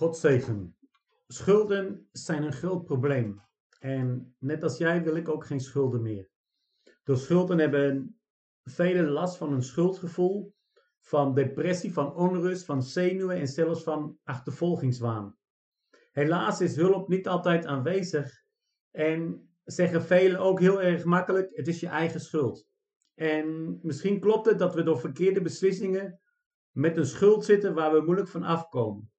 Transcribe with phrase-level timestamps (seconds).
[0.00, 0.76] God zegen.
[1.26, 3.42] Schulden zijn een groot probleem.
[3.78, 6.30] En net als jij wil ik ook geen schulden meer.
[7.04, 8.20] Door schulden hebben
[8.64, 10.54] velen last van een schuldgevoel,
[11.00, 15.36] van depressie, van onrust, van zenuwen en zelfs van achtervolgingswaan.
[16.12, 18.44] Helaas is hulp niet altijd aanwezig
[18.90, 22.68] en zeggen velen ook heel erg makkelijk: het is je eigen schuld.
[23.14, 26.20] En misschien klopt het dat we door verkeerde beslissingen
[26.70, 29.10] met een schuld zitten waar we moeilijk van afkomen.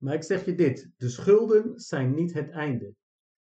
[0.00, 2.94] Maar ik zeg je dit: de schulden zijn niet het einde.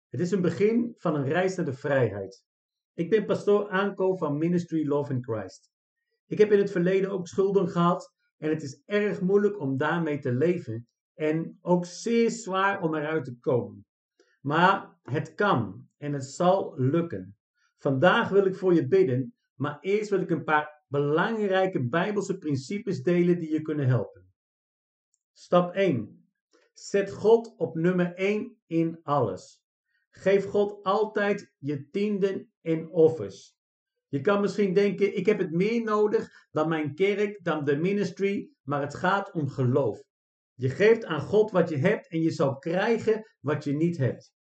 [0.09, 2.45] Het is een begin van een reis naar de vrijheid.
[2.93, 5.71] Ik ben pastoor Aanko van Ministry Love in Christ.
[6.25, 10.19] Ik heb in het verleden ook schulden gehad en het is erg moeilijk om daarmee
[10.19, 13.85] te leven en ook zeer zwaar om eruit te komen.
[14.41, 17.37] Maar het kan en het zal lukken.
[17.77, 23.01] Vandaag wil ik voor je bidden, maar eerst wil ik een paar belangrijke Bijbelse principes
[23.01, 24.31] delen die je kunnen helpen.
[25.33, 26.26] Stap 1.
[26.79, 29.63] Zet God op nummer 1 in alles.
[30.09, 33.55] Geef God altijd je tienden en offers.
[34.07, 38.49] Je kan misschien denken, ik heb het meer nodig dan mijn kerk, dan de ministry,
[38.63, 40.03] maar het gaat om geloof.
[40.53, 44.33] Je geeft aan God wat je hebt en je zal krijgen wat je niet hebt.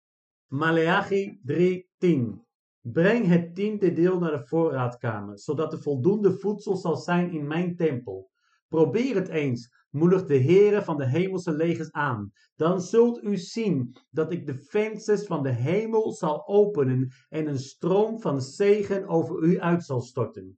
[0.47, 2.45] Maleachi 3:10
[2.81, 7.75] Breng het tiende deel naar de voorraadkamer, zodat er voldoende voedsel zal zijn in mijn
[7.75, 8.31] tempel.
[8.67, 12.31] Probeer het eens, moedigt de Heere van de hemelse legers aan.
[12.55, 17.59] Dan zult u zien dat ik de vensters van de hemel zal openen en een
[17.59, 20.57] stroom van zegen over u uit zal storten.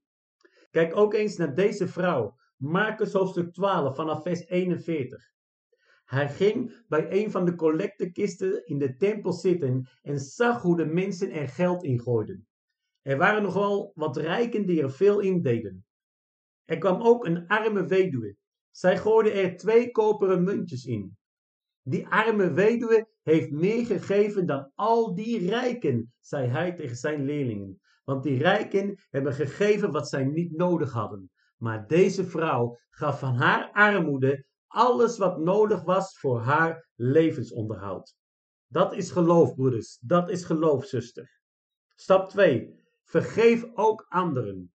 [0.70, 5.24] Kijk ook eens naar deze vrouw, Marcus hoofdstuk 12 vanaf vers 41.
[6.06, 10.86] Hij ging bij een van de collectekisten in de tempel zitten en zag hoe de
[10.86, 12.48] mensen er geld in gooiden.
[13.02, 15.86] Er waren nogal wat rijken die er veel in deden.
[16.66, 18.36] Er kwam ook een arme weduwe.
[18.72, 21.18] Zij gooide er twee koperen muntjes in.
[21.82, 27.80] Die arme weduwe heeft meer gegeven dan al die rijken, zei hij tegen zijn leerlingen.
[28.04, 31.32] Want die rijken hebben gegeven wat zij niet nodig hadden.
[31.58, 38.16] Maar deze vrouw gaf van haar armoede alles wat nodig was voor haar levensonderhoud.
[38.68, 39.98] Dat is geloof, broeders.
[40.02, 41.40] Dat is geloof, zuster.
[41.96, 42.84] Stap 2.
[43.04, 44.74] Vergeef ook anderen.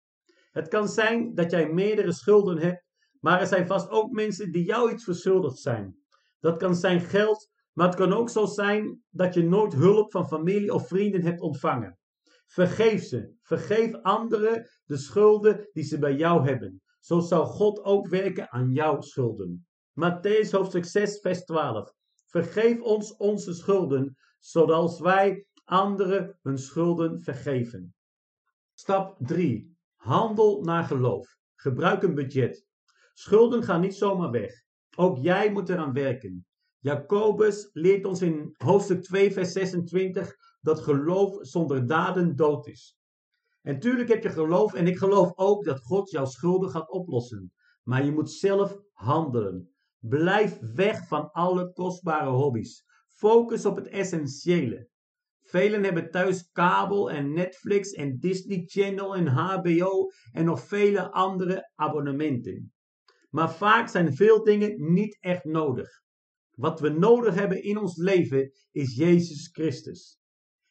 [0.50, 2.84] Het kan zijn dat jij meerdere schulden hebt,
[3.24, 5.96] maar er zijn vast ook mensen die jou iets verschuldigd zijn.
[6.40, 10.28] Dat kan zijn geld, maar het kan ook zo zijn dat je nooit hulp van
[10.28, 11.98] familie of vrienden hebt ontvangen.
[12.46, 13.34] Vergeef ze.
[13.42, 16.82] Vergeef anderen de schulden die ze bij jou hebben.
[17.00, 19.66] Zo zal God ook werken aan jouw schulden.
[20.00, 21.92] Matthäus hoofdstuk 6, vers 12.
[22.26, 27.94] Vergeef ons onze schulden, zoals wij anderen hun schulden vergeven.
[28.74, 29.76] Stap 3.
[29.94, 31.36] Handel naar geloof.
[31.54, 32.72] Gebruik een budget.
[33.16, 34.52] Schulden gaan niet zomaar weg.
[34.96, 36.46] Ook jij moet eraan werken.
[36.78, 42.96] Jacobus leert ons in hoofdstuk 2, vers 26 dat geloof zonder daden dood is.
[43.62, 47.52] En tuurlijk heb je geloof en ik geloof ook dat God jouw schulden gaat oplossen.
[47.82, 49.74] Maar je moet zelf handelen.
[49.98, 52.84] Blijf weg van alle kostbare hobby's.
[53.06, 54.88] Focus op het essentiële.
[55.40, 61.70] Velen hebben thuis kabel en Netflix en Disney Channel en HBO en nog vele andere
[61.74, 62.73] abonnementen.
[63.34, 66.02] Maar vaak zijn veel dingen niet echt nodig.
[66.50, 70.18] Wat we nodig hebben in ons leven is Jezus Christus.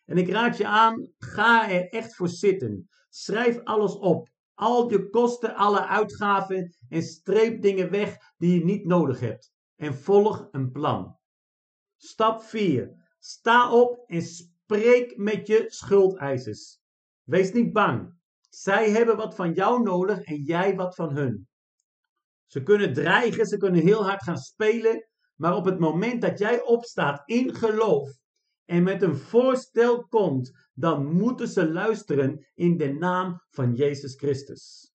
[0.06, 2.90] En ik raad je aan, ga er echt voor zitten.
[3.10, 4.30] Schrijf alles op.
[4.54, 9.54] Al je kosten, alle uitgaven en streep dingen weg die je niet nodig hebt.
[9.76, 11.18] En volg een plan.
[11.98, 13.16] Stap 4.
[13.20, 16.80] Sta op en spreek met je schuldeisers.
[17.24, 18.14] Wees niet bang.
[18.50, 21.48] Zij hebben wat van jou nodig en jij wat van hun.
[22.54, 26.62] Ze kunnen dreigen, ze kunnen heel hard gaan spelen, maar op het moment dat jij
[26.62, 28.10] opstaat in geloof
[28.66, 34.94] en met een voorstel komt, dan moeten ze luisteren in de naam van Jezus Christus.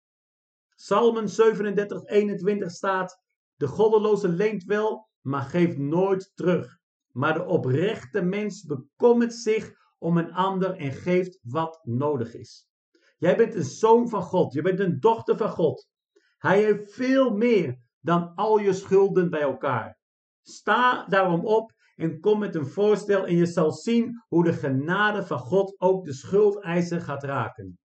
[0.76, 3.22] Psalmen 37, 21 staat:
[3.56, 6.78] De goddeloze leent wel, maar geeft nooit terug.
[7.12, 12.68] Maar de oprechte mens bekommert zich om een ander en geeft wat nodig is.
[13.18, 15.92] Jij bent een zoon van God, je bent een dochter van God.
[16.44, 19.98] Hij heeft veel meer dan al je schulden bij elkaar.
[20.42, 25.26] Sta daarom op en kom met een voorstel en je zal zien hoe de genade
[25.26, 27.80] van God ook de schuldeiser gaat raken.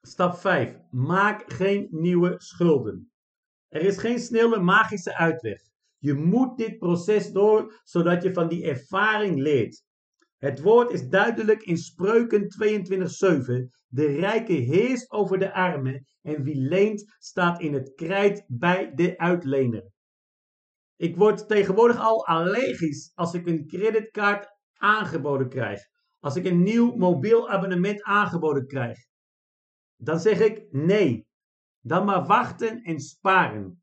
[0.00, 0.78] Stap 5.
[0.90, 3.10] Maak geen nieuwe schulden.
[3.68, 5.60] Er is geen snelle magische uitweg.
[5.98, 9.82] Je moet dit proces door, zodat je van die ervaring leert.
[10.38, 13.70] Het woord is duidelijk in Spreuken 22:7.
[13.86, 19.18] De rijke heerst over de armen en wie leent staat in het krijt bij de
[19.18, 19.90] uitlener.
[20.96, 25.80] Ik word tegenwoordig al allergisch als ik een creditcard aangeboden krijg.
[26.18, 28.98] Als ik een nieuw mobiel abonnement aangeboden krijg.
[29.96, 31.26] Dan zeg ik nee.
[31.80, 33.82] Dan maar wachten en sparen.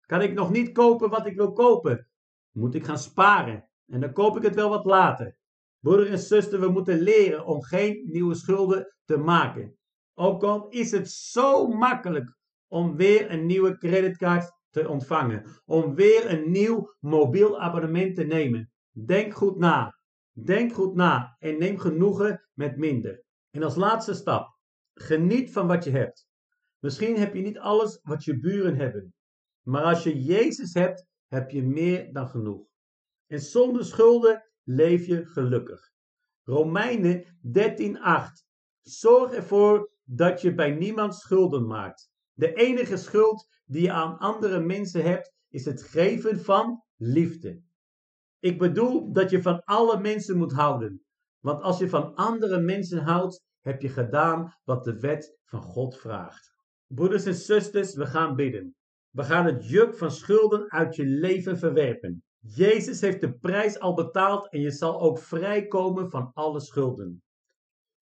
[0.00, 2.08] Kan ik nog niet kopen wat ik wil kopen?
[2.50, 3.68] Moet ik gaan sparen.
[3.86, 5.36] En dan koop ik het wel wat later.
[5.80, 9.76] Broeder en zuster, we moeten leren om geen nieuwe schulden te maken.
[10.14, 12.36] Ook al is het zo makkelijk
[12.68, 15.44] om weer een nieuwe creditcard te ontvangen.
[15.64, 18.70] Om weer een nieuw mobiel abonnement te nemen.
[18.90, 19.98] Denk goed na.
[20.32, 23.24] Denk goed na en neem genoegen met minder.
[23.50, 24.56] En als laatste stap,
[24.94, 26.26] geniet van wat je hebt.
[26.78, 29.14] Misschien heb je niet alles wat je buren hebben.
[29.62, 32.66] Maar als je Jezus hebt, heb je meer dan genoeg.
[33.26, 35.92] En zonder schulden leef je gelukkig.
[36.42, 38.44] Romeinen 13:8.
[38.82, 42.10] Zorg ervoor dat je bij niemand schulden maakt.
[42.32, 47.62] De enige schuld die je aan andere mensen hebt, is het geven van liefde.
[48.38, 51.04] Ik bedoel dat je van alle mensen moet houden.
[51.40, 55.96] Want als je van andere mensen houdt, heb je gedaan wat de wet van God
[55.96, 56.54] vraagt.
[56.86, 58.74] Broeders en zusters, we gaan bidden.
[59.10, 62.24] We gaan het juk van schulden uit je leven verwerpen.
[62.54, 67.22] Jezus heeft de prijs al betaald en je zal ook vrijkomen van alle schulden.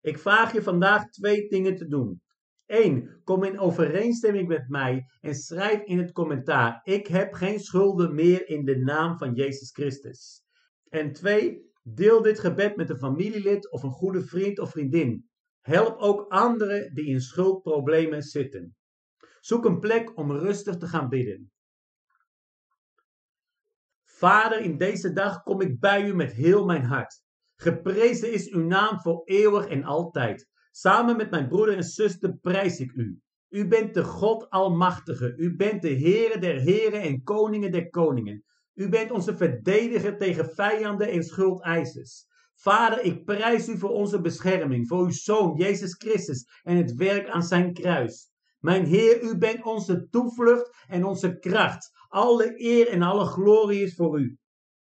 [0.01, 2.21] Ik vraag je vandaag twee dingen te doen.
[2.67, 3.21] 1.
[3.25, 8.49] Kom in overeenstemming met mij en schrijf in het commentaar: Ik heb geen schulden meer
[8.49, 10.43] in de naam van Jezus Christus.
[10.89, 11.69] En 2.
[11.83, 15.29] Deel dit gebed met een familielid of een goede vriend of vriendin.
[15.61, 18.77] Help ook anderen die in schuldproblemen zitten.
[19.41, 21.50] Zoek een plek om rustig te gaan bidden.
[24.21, 27.23] Vader, in deze dag kom ik bij u met heel mijn hart.
[27.57, 30.49] Geprezen is uw naam voor eeuwig en altijd.
[30.71, 33.21] Samen met mijn broeder en zuster prijs ik u.
[33.49, 35.35] U bent de God Almachtige.
[35.37, 38.45] U bent de Heere der Heren en Koningen der Koningen.
[38.75, 42.27] U bent onze verdediger tegen vijanden en schuldeisers.
[42.55, 47.29] Vader, ik prijs u voor onze bescherming, voor uw Zoon Jezus Christus en het werk
[47.29, 48.30] aan zijn kruis.
[48.61, 51.91] Mijn Heer, u bent onze toevlucht en onze kracht.
[52.09, 54.39] Alle eer en alle glorie is voor u.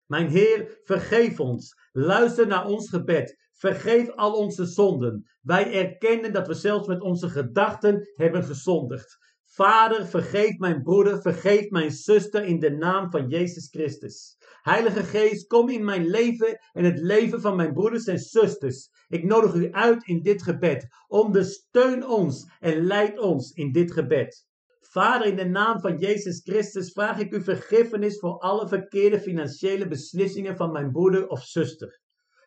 [0.06, 1.76] Mijn Heer, vergeef ons.
[1.92, 3.42] Luister naar ons gebed.
[3.52, 5.30] Vergeef al onze zonden.
[5.42, 9.18] Wij erkennen dat we zelfs met onze gedachten hebben gezondigd.
[9.56, 14.38] Vader, vergeef mijn broeder, vergeef mijn zuster in de naam van Jezus Christus.
[14.62, 18.90] Heilige Geest, kom in mijn leven en het leven van mijn broeders en zusters.
[19.08, 20.88] Ik nodig u uit in dit gebed.
[21.08, 24.46] Ondersteun ons en leid ons in dit gebed.
[24.80, 29.88] Vader, in de naam van Jezus Christus vraag ik u vergiffenis voor alle verkeerde financiële
[29.88, 32.02] beslissingen van mijn broeder of zuster.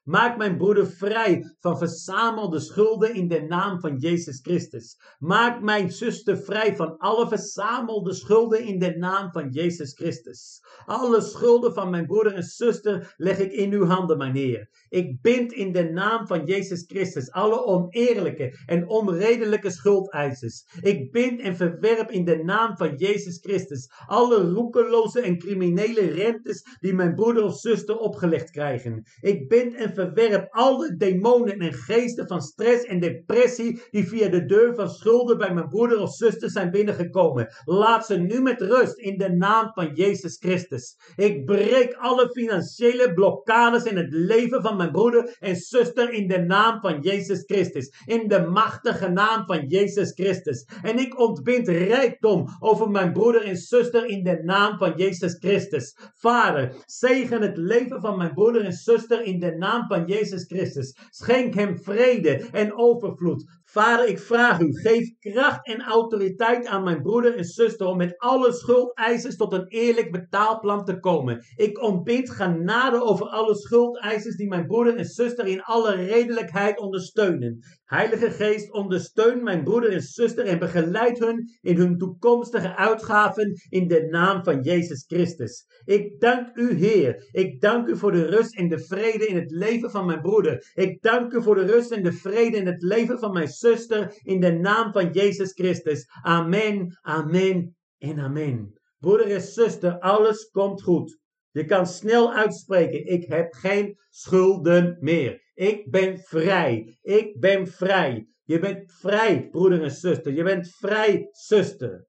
[0.07, 5.01] Maak mijn broeder vrij van verzamelde schulden in de naam van Jezus Christus.
[5.19, 10.61] Maak mijn zuster vrij van alle verzamelde schulden in de naam van Jezus Christus.
[10.85, 14.69] Alle schulden van mijn broeder en zuster leg ik in uw handen, mijn Heer.
[14.89, 20.67] Ik bind in de naam van Jezus Christus alle oneerlijke en onredelijke schuldeisers.
[20.81, 26.77] Ik bind en verwerp in de naam van Jezus Christus alle roekeloze en criminele rentes
[26.81, 29.03] die mijn broeder of zuster opgelegd krijgen.
[29.21, 34.45] Ik bind en verwerp alle demonen en geesten van stress en depressie die via de
[34.45, 37.49] deur van schulden bij mijn broeder of zuster zijn binnengekomen.
[37.65, 40.97] Laat ze nu met rust in de naam van Jezus Christus.
[41.17, 46.39] Ik breek alle financiële blokkades in het leven van mijn broeder en zuster in de
[46.39, 47.95] naam van Jezus Christus.
[48.05, 50.69] In de machtige naam van Jezus Christus.
[50.83, 55.97] En ik ontbind rijkdom over mijn broeder en zuster in de naam van Jezus Christus.
[56.15, 60.97] Vader, zegen het leven van mijn broeder en zuster in de naam van Jezus Christus.
[61.11, 63.45] Schenk hem vrede en overvloed.
[63.77, 68.19] Vader, ik vraag u, geef kracht en autoriteit aan mijn broeder en zuster om met
[68.19, 71.45] alle schuldeisers tot een eerlijk betaalplan te komen.
[71.57, 77.59] Ik ontbind genade over alle schuldeisers die mijn broeder en zuster in alle redelijkheid ondersteunen.
[77.85, 83.89] Heilige Geest, ondersteun mijn broeder en zuster en begeleid hun in hun toekomstige uitgaven in
[83.89, 85.65] de naam van Jezus Christus.
[85.85, 87.29] Ik dank u, Heer.
[87.31, 90.71] Ik dank u voor de rust en de vrede in het leven van mijn broeder.
[90.75, 94.21] Ik dank u voor de rust en de vrede in het leven van mijn zuster
[94.23, 96.07] in de naam van Jezus Christus.
[96.23, 98.81] Amen, amen en amen.
[98.99, 101.19] Broeder en zuster, alles komt goed.
[101.51, 105.45] Je kan snel uitspreken, ik heb geen schulden meer.
[105.55, 106.99] Ik ben vrij.
[107.03, 108.27] Ik ben vrij.
[108.45, 110.33] Je bent vrij, broeder en zuster.
[110.33, 112.07] Je bent vrij, zuster.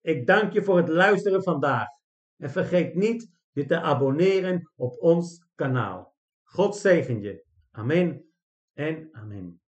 [0.00, 1.86] Ik dank je voor het luisteren vandaag.
[2.36, 6.14] En vergeet niet je te abonneren op ons kanaal.
[6.42, 7.44] God zegen je.
[7.70, 8.32] Amen
[8.74, 9.63] en amen.